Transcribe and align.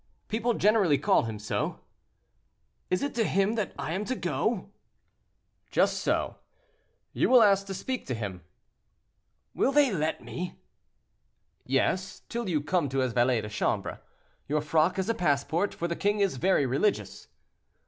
"People 0.29 0.55
generally 0.55 0.97
call 0.97 1.25
him 1.25 1.37
so." 1.37 1.79
"Is 2.89 3.03
it 3.03 3.13
to 3.13 3.23
him 3.23 3.53
that 3.53 3.71
I 3.77 3.93
am 3.93 4.03
to 4.05 4.15
go?" 4.15 4.71
"Just 5.69 5.99
so. 5.99 6.37
You 7.13 7.29
will 7.29 7.43
ask 7.43 7.67
to 7.67 7.75
speak 7.75 8.07
to 8.07 8.15
him." 8.15 8.41
"Will 9.53 9.71
they 9.71 9.91
let 9.91 10.23
me?" 10.23 10.55
"Yes, 11.67 12.23
till 12.29 12.49
you 12.49 12.61
come 12.61 12.89
to 12.89 12.97
his 12.97 13.13
valet 13.13 13.41
de 13.41 13.49
chambre. 13.49 14.01
Your 14.47 14.61
frock 14.61 14.97
is 14.97 15.07
a 15.07 15.13
passport, 15.13 15.71
for 15.71 15.87
the 15.87 15.95
king 15.95 16.19
is 16.19 16.37
very 16.37 16.65
religious." 16.65 17.27